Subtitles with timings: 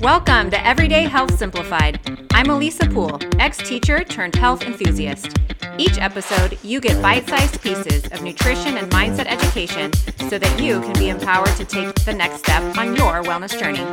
[0.00, 2.00] Welcome to Everyday Health Simplified.
[2.32, 5.38] I'm Elisa Pool, ex teacher turned health enthusiast.
[5.76, 9.92] Each episode, you get bite sized pieces of nutrition and mindset education
[10.30, 13.84] so that you can be empowered to take the next step on your wellness journey.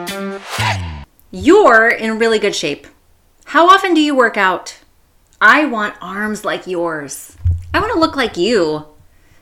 [1.31, 2.87] You're in really good shape.
[3.43, 4.79] How often do you work out?
[5.41, 7.35] I want arms like yours.
[7.73, 8.85] I want to look like you.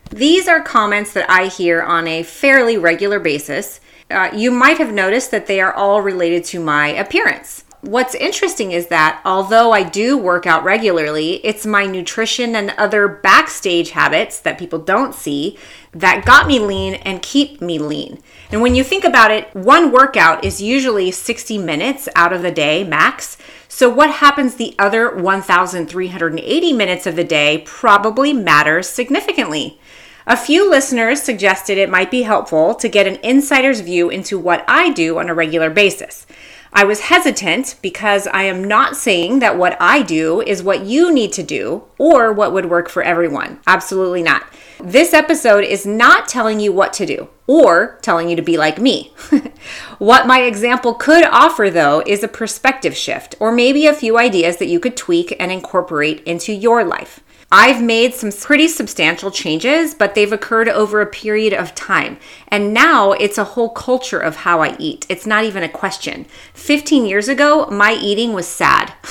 [0.10, 3.80] These are comments that I hear on a fairly regular basis
[4.10, 7.64] uh, you might have noticed that they are all related to my appearance.
[7.82, 13.08] What's interesting is that although I do work out regularly, it's my nutrition and other
[13.08, 15.58] backstage habits that people don't see
[15.92, 18.22] that got me lean and keep me lean.
[18.52, 22.52] And when you think about it, one workout is usually 60 minutes out of the
[22.52, 23.38] day max.
[23.78, 29.78] So, what happens the other 1,380 minutes of the day probably matters significantly.
[30.26, 34.64] A few listeners suggested it might be helpful to get an insider's view into what
[34.66, 36.26] I do on a regular basis.
[36.72, 41.14] I was hesitant because I am not saying that what I do is what you
[41.14, 43.60] need to do or what would work for everyone.
[43.68, 44.46] Absolutely not.
[44.84, 48.80] This episode is not telling you what to do or telling you to be like
[48.80, 49.14] me.
[50.00, 54.58] what my example could offer, though, is a perspective shift or maybe a few ideas
[54.58, 57.22] that you could tweak and incorporate into your life.
[57.52, 62.18] I've made some pretty substantial changes, but they've occurred over a period of time.
[62.50, 65.06] And now it's a whole culture of how I eat.
[65.08, 66.26] It's not even a question.
[66.54, 68.94] 15 years ago, my eating was sad.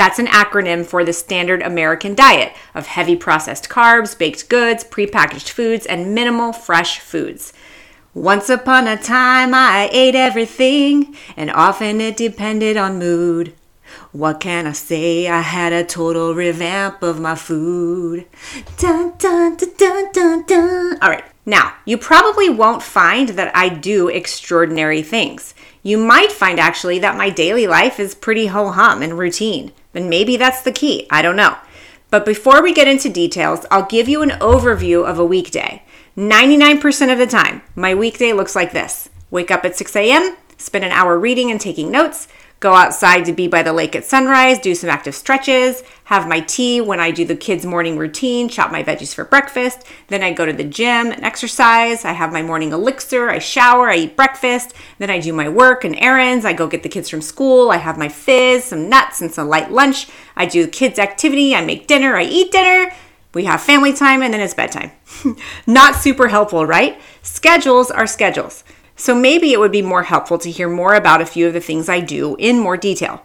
[0.00, 5.50] That's an acronym for the standard American diet of heavy processed carbs, baked goods, prepackaged
[5.50, 7.52] foods, and minimal fresh foods.
[8.14, 13.52] Once upon a time, I ate everything, and often it depended on mood.
[14.12, 15.28] What can I say?
[15.28, 18.24] I had a total revamp of my food.
[18.78, 20.98] Dun, dun, dun, dun, dun, dun.
[21.02, 25.54] All right, now you probably won't find that I do extraordinary things.
[25.82, 29.72] You might find actually that my daily life is pretty ho hum and routine.
[29.94, 31.06] And maybe that's the key.
[31.10, 31.56] I don't know.
[32.10, 35.82] But before we get into details, I'll give you an overview of a weekday.
[36.16, 40.84] 99% of the time, my weekday looks like this wake up at 6 a.m., spend
[40.84, 42.26] an hour reading and taking notes,
[42.60, 46.40] go outside to be by the lake at sunrise, do some active stretches, have my
[46.40, 49.84] tea when I do the kids' morning routine, chop my veggies for breakfast.
[50.08, 52.04] Then I go to the gym and exercise.
[52.04, 54.74] I have my morning elixir, I shower, I eat breakfast.
[54.98, 56.44] Then I do my work and errands.
[56.44, 57.70] I go get the kids from school.
[57.70, 60.08] I have my fizz, some nuts, and some light lunch.
[60.36, 61.54] I do kids' activity.
[61.54, 62.14] I make dinner.
[62.14, 62.92] I eat dinner.
[63.32, 64.90] We have family time and then it's bedtime.
[65.66, 67.00] Not super helpful, right?
[67.22, 68.64] Schedules are schedules.
[69.00, 71.60] So maybe it would be more helpful to hear more about a few of the
[71.60, 73.22] things I do in more detail.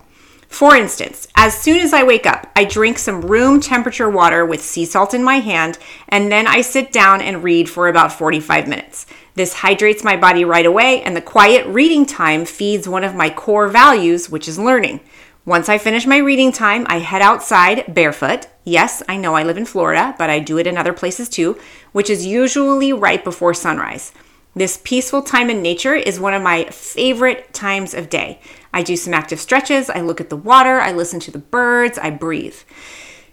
[0.48, 4.64] For instance, as soon as I wake up, I drink some room temperature water with
[4.64, 5.78] sea salt in my hand,
[6.08, 9.06] and then I sit down and read for about 45 minutes.
[9.34, 13.30] This hydrates my body right away, and the quiet reading time feeds one of my
[13.30, 15.02] core values, which is learning.
[15.44, 18.48] Once I finish my reading time, I head outside barefoot.
[18.64, 21.60] Yes, I know I live in Florida, but I do it in other places too,
[21.92, 24.14] which is usually right before sunrise.
[24.58, 28.40] This peaceful time in nature is one of my favorite times of day.
[28.74, 31.98] I do some active stretches, I look at the water, I listen to the birds,
[31.98, 32.56] I breathe.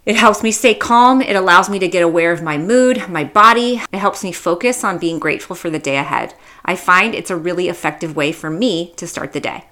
[0.05, 1.23] It helps me stay calm.
[1.23, 3.81] It allows me to get aware of my mood, my body.
[3.93, 6.35] It helps me focus on being grateful for the day ahead.
[6.65, 9.67] I find it's a really effective way for me to start the day.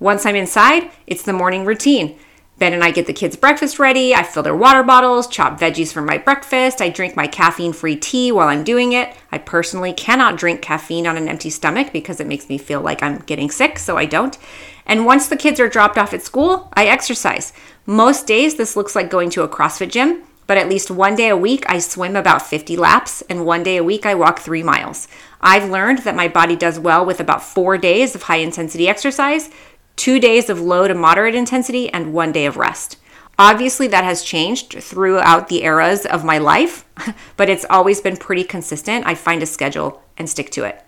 [0.00, 2.18] Once I'm inside, it's the morning routine.
[2.56, 4.14] Ben and I get the kids' breakfast ready.
[4.14, 6.80] I fill their water bottles, chop veggies for my breakfast.
[6.80, 9.14] I drink my caffeine free tea while I'm doing it.
[9.32, 13.02] I personally cannot drink caffeine on an empty stomach because it makes me feel like
[13.02, 14.38] I'm getting sick, so I don't.
[14.86, 17.52] And once the kids are dropped off at school, I exercise.
[17.86, 21.30] Most days, this looks like going to a CrossFit gym, but at least one day
[21.30, 24.62] a week, I swim about 50 laps, and one day a week, I walk three
[24.62, 25.08] miles.
[25.40, 29.50] I've learned that my body does well with about four days of high intensity exercise,
[29.96, 32.98] two days of low to moderate intensity, and one day of rest.
[33.38, 36.84] Obviously, that has changed throughout the eras of my life,
[37.36, 39.06] but it's always been pretty consistent.
[39.06, 40.80] I find a schedule and stick to it.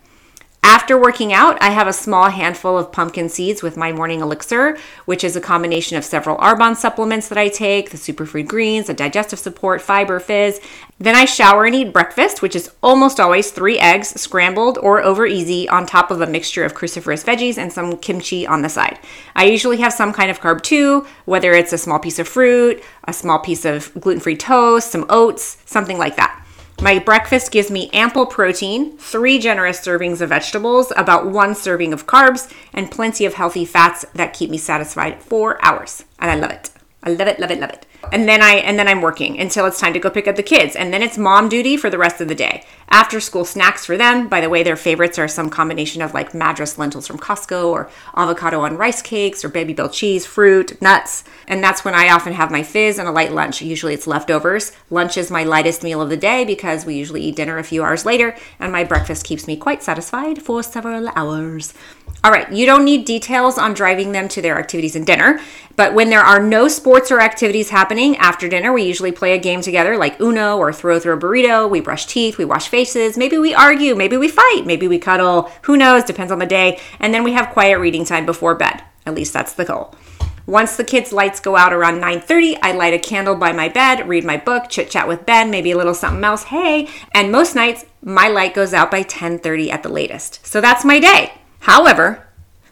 [0.63, 4.77] After working out, I have a small handful of pumpkin seeds with my morning elixir,
[5.05, 8.93] which is a combination of several Arbonne supplements that I take, the superfood greens, the
[8.93, 10.59] digestive support, fiber, fizz.
[10.99, 15.25] Then I shower and eat breakfast, which is almost always three eggs, scrambled or over
[15.25, 18.99] easy, on top of a mixture of cruciferous veggies and some kimchi on the side.
[19.35, 22.83] I usually have some kind of carb too, whether it's a small piece of fruit,
[23.05, 26.43] a small piece of gluten free toast, some oats, something like that.
[26.79, 32.05] My breakfast gives me ample protein, three generous servings of vegetables, about one serving of
[32.05, 36.03] carbs, and plenty of healthy fats that keep me satisfied for hours.
[36.19, 36.69] And I love it.
[37.01, 37.87] I love it, love it, love it.
[38.11, 40.43] And then I and then I'm working until it's time to go pick up the
[40.43, 40.75] kids.
[40.75, 42.63] And then it's mom duty for the rest of the day.
[42.89, 44.27] after school snacks for them.
[44.27, 47.89] By the way, their favorites are some combination of like Madras lentils from Costco or
[48.15, 51.23] avocado on rice cakes or Babybel cheese, fruit, nuts.
[51.47, 53.61] And that's when I often have my fizz and a light lunch.
[53.61, 54.71] Usually it's leftovers.
[54.89, 57.83] Lunch is my lightest meal of the day because we usually eat dinner a few
[57.83, 61.73] hours later, and my breakfast keeps me quite satisfied for several hours.
[62.23, 65.39] All right, you don't need details on driving them to their activities and dinner,
[65.75, 69.37] but when there are no sports or activities happening after dinner, we usually play a
[69.37, 71.69] game together like Uno or Throw Throw a burrito.
[71.69, 75.51] We brush teeth, we wash faces, maybe we argue, maybe we fight, maybe we cuddle.
[75.61, 76.03] Who knows?
[76.03, 76.79] Depends on the day.
[76.99, 78.83] And then we have quiet reading time before bed.
[79.05, 79.95] At least that's the goal.
[80.47, 84.07] Once the kids' lights go out around 9:30, I light a candle by my bed,
[84.07, 86.45] read my book, chit-chat with Ben, maybe a little something else.
[86.45, 90.45] Hey, and most nights my light goes out by 10:30 at the latest.
[90.45, 91.33] So that's my day.
[91.59, 92.27] However,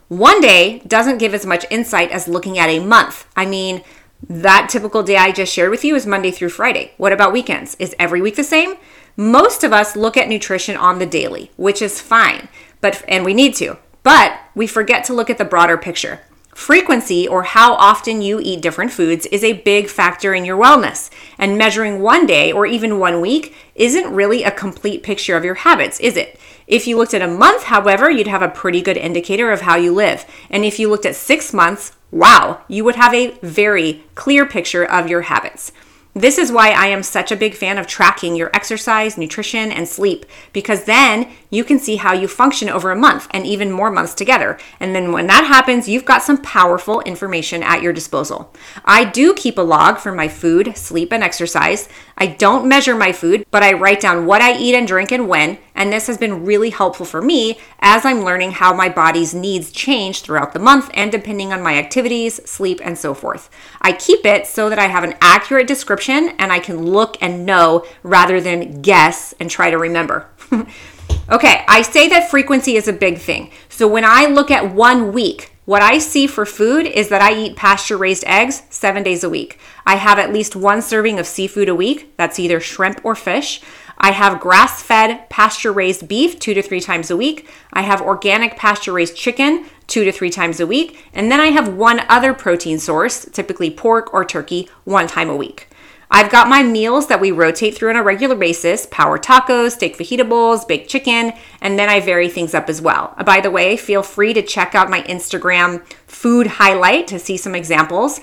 [0.07, 3.27] one day doesn't give as much insight as looking at a month.
[3.35, 3.83] I mean,
[4.27, 6.93] that typical day I just shared with you is Monday through Friday.
[6.97, 7.75] What about weekends?
[7.79, 8.75] Is every week the same?
[9.17, 12.49] Most of us look at nutrition on the daily, which is fine,
[12.81, 13.77] but and we need to.
[14.03, 16.21] But we forget to look at the broader picture.
[16.53, 21.09] Frequency, or how often you eat different foods, is a big factor in your wellness.
[21.37, 25.55] And measuring one day or even one week isn't really a complete picture of your
[25.55, 26.39] habits, is it?
[26.67, 29.75] If you looked at a month, however, you'd have a pretty good indicator of how
[29.75, 30.25] you live.
[30.49, 34.83] And if you looked at six months, wow, you would have a very clear picture
[34.83, 35.71] of your habits.
[36.17, 39.85] This is why I am such a big fan of tracking your exercise, nutrition, and
[39.85, 43.91] sleep, because then you can see how you function over a month and even more
[43.91, 44.57] months together.
[44.79, 48.53] And then when that happens, you've got some powerful information at your disposal.
[48.85, 51.89] I do keep a log for my food, sleep, and exercise.
[52.17, 55.27] I don't measure my food, but I write down what I eat and drink and
[55.27, 59.33] when, and this has been really helpful for me as I'm learning how my body's
[59.33, 63.49] needs change throughout the month and depending on my activities, sleep, and so forth.
[63.81, 67.45] I keep it so that I have an accurate description and I can look and
[67.45, 70.27] know rather than guess and try to remember.
[71.29, 73.51] okay, I say that frequency is a big thing.
[73.69, 77.33] So when I look at one week, what I see for food is that I
[77.35, 79.59] eat pasture raised eggs seven days a week.
[79.83, 82.15] I have at least one serving of seafood a week.
[82.17, 83.61] That's either shrimp or fish.
[83.97, 87.49] I have grass fed pasture raised beef two to three times a week.
[87.73, 91.05] I have organic pasture raised chicken two to three times a week.
[91.13, 95.35] And then I have one other protein source, typically pork or turkey, one time a
[95.35, 95.69] week.
[96.11, 99.97] I've got my meals that we rotate through on a regular basis power tacos, steak
[99.97, 103.15] fajita bowls, baked chicken, and then I vary things up as well.
[103.25, 107.55] By the way, feel free to check out my Instagram food highlight to see some
[107.55, 108.19] examples.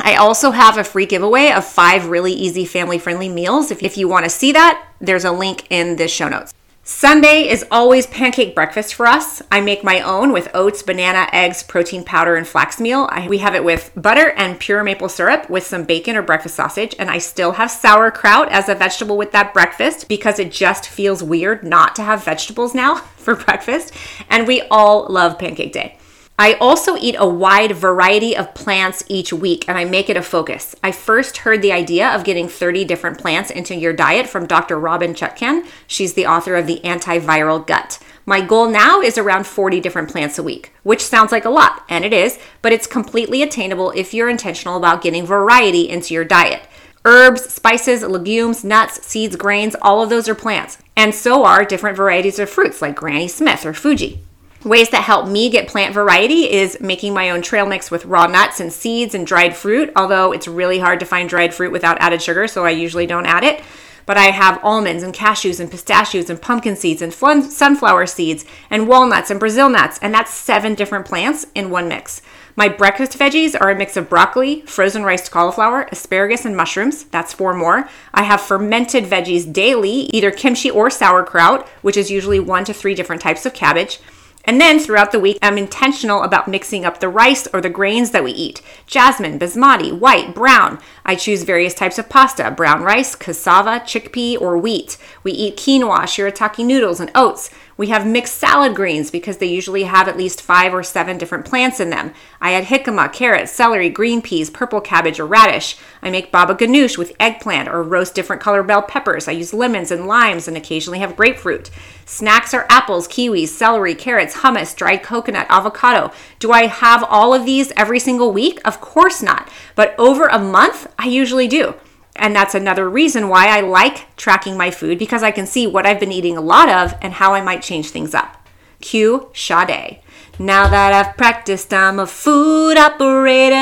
[0.00, 3.70] I also have a free giveaway of five really easy family friendly meals.
[3.70, 6.52] If, you want to see that, there's a link in the show notes.
[6.88, 9.42] Sunday is always pancake breakfast for us.
[9.50, 13.08] I make my own with oats, banana, eggs, protein powder, and flax meal.
[13.10, 16.54] I, we have it with butter and pure maple syrup with some bacon or breakfast
[16.54, 16.94] sausage.
[16.96, 21.24] And I still have sauerkraut as a vegetable with that breakfast because it just feels
[21.24, 23.92] weird not to have vegetables now for breakfast.
[24.30, 25.95] And we all love Pancake Day.
[26.38, 30.22] I also eat a wide variety of plants each week and I make it a
[30.22, 30.76] focus.
[30.82, 34.76] I first heard the idea of getting 30 different plants into your diet from Dr.
[34.76, 35.66] Robynne Chutkan.
[35.86, 37.98] She's the author of The Antiviral Gut.
[38.26, 41.84] My goal now is around 40 different plants a week, which sounds like a lot,
[41.88, 46.24] and it is, but it's completely attainable if you're intentional about getting variety into your
[46.24, 46.68] diet.
[47.06, 50.78] Herbs, spices, legumes, nuts, seeds, grains, all of those are plants.
[50.96, 54.20] And so are different varieties of fruits like Granny Smith or Fuji.
[54.66, 58.26] Ways that help me get plant variety is making my own trail mix with raw
[58.26, 62.00] nuts and seeds and dried fruit, although it's really hard to find dried fruit without
[62.00, 63.62] added sugar, so I usually don't add it.
[64.06, 68.88] But I have almonds and cashews and pistachios and pumpkin seeds and sunflower seeds and
[68.88, 72.20] walnuts and Brazil nuts, and that's seven different plants in one mix.
[72.56, 77.04] My breakfast veggies are a mix of broccoli, frozen rice cauliflower, asparagus, and mushrooms.
[77.04, 77.88] That's four more.
[78.12, 82.96] I have fermented veggies daily, either kimchi or sauerkraut, which is usually one to three
[82.96, 84.00] different types of cabbage.
[84.46, 88.12] And then throughout the week, I'm intentional about mixing up the rice or the grains
[88.12, 90.78] that we eat jasmine, basmati, white, brown.
[91.08, 94.98] I choose various types of pasta brown rice, cassava, chickpea, or wheat.
[95.22, 97.48] We eat quinoa, shirataki noodles, and oats.
[97.76, 101.44] We have mixed salad greens because they usually have at least five or seven different
[101.44, 102.12] plants in them.
[102.40, 105.76] I add jicama, carrots, celery, green peas, purple cabbage, or radish.
[106.02, 109.28] I make baba ganoush with eggplant or roast different color bell peppers.
[109.28, 111.70] I use lemons and limes and occasionally have grapefruit.
[112.06, 116.12] Snacks are apples, kiwis, celery, carrots, hummus, dried coconut, avocado.
[116.38, 118.60] Do I have all of these every single week?
[118.64, 119.50] Of course not.
[119.74, 121.74] But over a month, I usually do.
[122.14, 125.86] And that's another reason why I like tracking my food because I can see what
[125.86, 128.48] I've been eating a lot of and how I might change things up.
[128.80, 130.00] Cue Sade.
[130.38, 133.56] Now that I've practiced, I'm a food operator.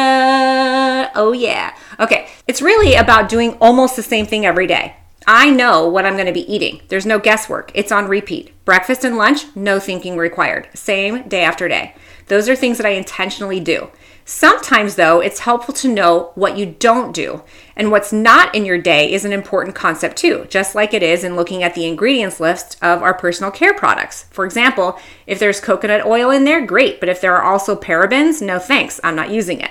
[1.14, 1.76] Oh, yeah.
[2.00, 4.96] Okay, it's really about doing almost the same thing every day.
[5.26, 6.82] I know what I'm going to be eating.
[6.88, 7.70] There's no guesswork.
[7.74, 8.52] It's on repeat.
[8.64, 10.68] Breakfast and lunch, no thinking required.
[10.74, 11.94] Same day after day.
[12.26, 13.90] Those are things that I intentionally do.
[14.26, 17.42] Sometimes, though, it's helpful to know what you don't do.
[17.76, 21.24] And what's not in your day is an important concept, too, just like it is
[21.24, 24.24] in looking at the ingredients list of our personal care products.
[24.30, 27.00] For example, if there's coconut oil in there, great.
[27.00, 29.70] But if there are also parabens, no thanks, I'm not using it.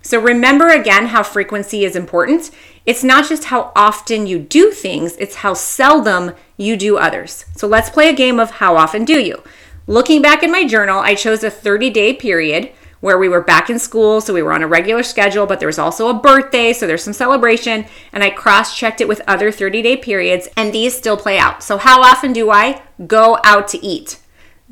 [0.00, 2.52] So remember again how frequency is important.
[2.86, 7.44] It's not just how often you do things, it's how seldom you do others.
[7.56, 9.42] So let's play a game of how often do you?
[9.86, 13.70] Looking back in my journal, I chose a 30 day period where we were back
[13.70, 16.72] in school, so we were on a regular schedule, but there was also a birthday,
[16.72, 20.72] so there's some celebration, and I cross checked it with other 30 day periods, and
[20.72, 21.62] these still play out.
[21.62, 24.20] So, how often do I go out to eat?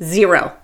[0.01, 0.57] Zero.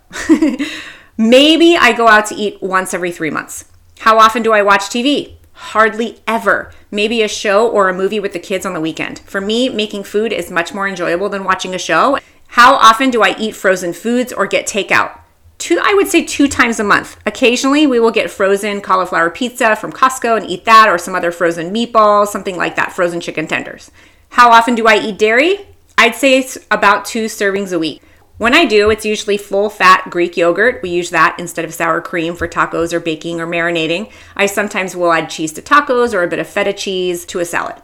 [1.17, 3.65] Maybe I go out to eat once every three months.
[3.99, 5.35] How often do I watch TV?
[5.53, 6.73] Hardly ever.
[6.91, 9.19] Maybe a show or a movie with the kids on the weekend.
[9.19, 12.17] For me, making food is much more enjoyable than watching a show.
[12.47, 15.19] How often do I eat frozen foods or get takeout?
[15.63, 17.17] Two, I would say two times a month.
[17.25, 21.31] Occasionally, we will get frozen cauliflower pizza from Costco and eat that, or some other
[21.31, 23.89] frozen meatballs, something like that, frozen chicken tenders.
[24.31, 25.65] How often do I eat dairy?
[25.97, 28.01] I'd say it's about two servings a week.
[28.37, 30.81] When I do, it's usually full fat Greek yogurt.
[30.83, 34.11] We use that instead of sour cream for tacos or baking or marinating.
[34.35, 37.45] I sometimes will add cheese to tacos or a bit of feta cheese to a
[37.45, 37.75] salad.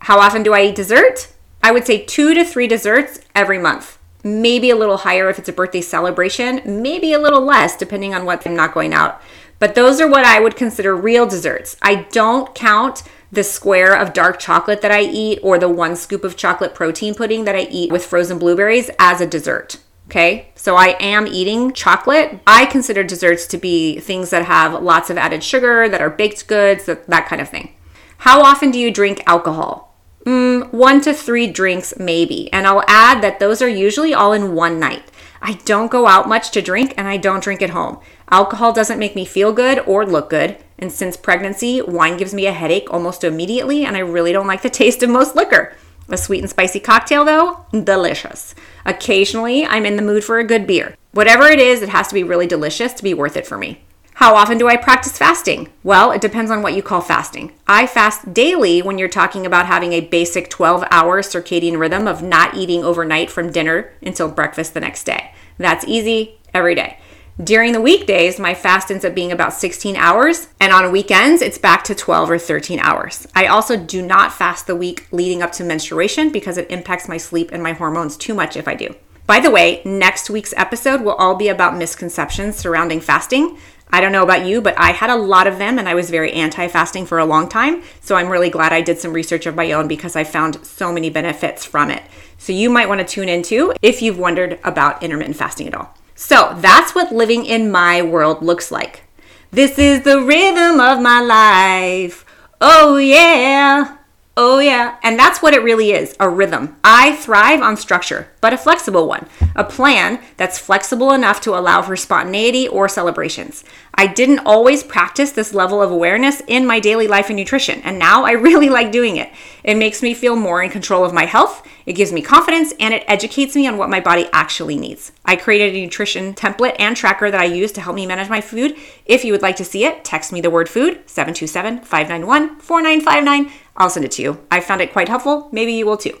[0.00, 1.32] How often do I eat dessert?
[1.62, 5.48] I would say two to three desserts every month maybe a little higher if it's
[5.48, 9.20] a birthday celebration, maybe a little less depending on what I'm not going out.
[9.58, 11.76] But those are what I would consider real desserts.
[11.82, 16.24] I don't count the square of dark chocolate that I eat or the one scoop
[16.24, 19.78] of chocolate protein pudding that I eat with frozen blueberries as a dessert.
[20.08, 22.40] Okay, so I am eating chocolate.
[22.46, 26.48] I consider desserts to be things that have lots of added sugar, that are baked
[26.48, 27.74] goods, that, that kind of thing.
[28.18, 29.91] How often do you drink alcohol?
[30.24, 32.52] Mm, one to three drinks, maybe.
[32.52, 35.02] And I'll add that those are usually all in one night.
[35.40, 37.98] I don't go out much to drink and I don't drink at home.
[38.30, 40.56] Alcohol doesn't make me feel good or look good.
[40.78, 44.62] And since pregnancy, wine gives me a headache almost immediately, and I really don't like
[44.62, 45.76] the taste of most liquor.
[46.08, 48.54] A sweet and spicy cocktail, though, delicious.
[48.84, 50.96] Occasionally, I'm in the mood for a good beer.
[51.12, 53.82] Whatever it is, it has to be really delicious to be worth it for me.
[54.22, 55.68] How often do I practice fasting?
[55.82, 57.50] Well, it depends on what you call fasting.
[57.66, 62.22] I fast daily when you're talking about having a basic 12 hour circadian rhythm of
[62.22, 65.34] not eating overnight from dinner until breakfast the next day.
[65.58, 67.00] That's easy every day.
[67.42, 71.58] During the weekdays, my fast ends up being about 16 hours, and on weekends, it's
[71.58, 73.26] back to 12 or 13 hours.
[73.34, 77.16] I also do not fast the week leading up to menstruation because it impacts my
[77.16, 78.94] sleep and my hormones too much if I do.
[79.26, 83.56] By the way, next week's episode will all be about misconceptions surrounding fasting.
[83.92, 86.08] I don't know about you, but I had a lot of them and I was
[86.08, 87.82] very anti fasting for a long time.
[88.00, 90.92] So I'm really glad I did some research of my own because I found so
[90.92, 92.02] many benefits from it.
[92.38, 95.94] So you might want to tune into if you've wondered about intermittent fasting at all.
[96.14, 99.04] So that's what living in my world looks like.
[99.50, 102.24] This is the rhythm of my life.
[102.60, 103.98] Oh, yeah.
[104.36, 104.96] Oh, yeah.
[105.02, 106.76] And that's what it really is a rhythm.
[106.82, 109.26] I thrive on structure, but a flexible one.
[109.56, 113.64] A plan that's flexible enough to allow for spontaneity or celebrations.
[113.94, 117.98] I didn't always practice this level of awareness in my daily life and nutrition, and
[117.98, 119.30] now I really like doing it.
[119.64, 122.92] It makes me feel more in control of my health, it gives me confidence, and
[122.92, 125.12] it educates me on what my body actually needs.
[125.24, 128.40] I created a nutrition template and tracker that I use to help me manage my
[128.40, 128.76] food.
[129.06, 133.52] If you would like to see it, text me the word food 727 591 4959
[133.76, 134.44] I'll send it to you.
[134.50, 135.48] I found it quite helpful.
[135.52, 136.18] Maybe you will too.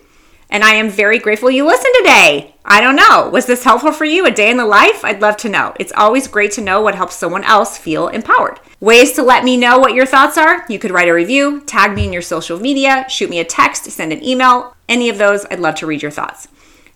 [0.52, 2.54] And I am very grateful you listened today.
[2.62, 3.30] I don't know.
[3.32, 4.26] Was this helpful for you?
[4.26, 5.02] A day in the life?
[5.02, 5.72] I'd love to know.
[5.80, 8.60] It's always great to know what helps someone else feel empowered.
[8.78, 11.94] Ways to let me know what your thoughts are you could write a review, tag
[11.94, 14.76] me in your social media, shoot me a text, send an email.
[14.90, 16.48] Any of those, I'd love to read your thoughts.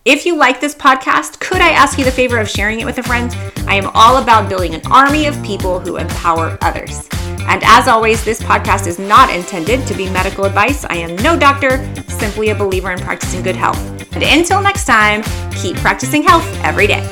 [0.06, 2.98] If you like this podcast, could I ask you the favor of sharing it with
[2.98, 3.34] a friend?
[3.66, 7.08] I am all about building an army of people who empower others.
[7.40, 10.84] And as always, this podcast is not intended to be medical advice.
[10.84, 13.80] I am no doctor, simply a believer in practicing good health.
[14.14, 17.02] And until next time, keep practicing health every day.